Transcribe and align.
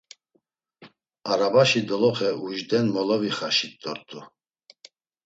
Arabaşi 1.31 1.81
doloxe 1.87 2.29
ujden 2.45 2.85
molovixaşit 2.93 3.73
dort̆u. 3.81 4.19